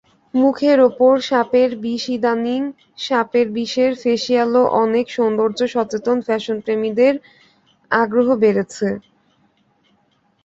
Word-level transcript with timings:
মুখের 0.33 0.77
ওপর 0.81 1.13
সাপের 1.21 1.69
বিষইদানিং 1.83 2.61
সাপের 2.99 3.47
বিষের 3.55 3.91
ফেসিয়ালও 4.01 4.63
অনেক 4.83 5.05
সৌন্দর্য-সচেতন 5.09 6.17
ফ্যাশনপ্রেমীদের 6.27 7.13
আগ্রহ 7.91 8.27
বাড়াচ্ছে। 8.41 8.87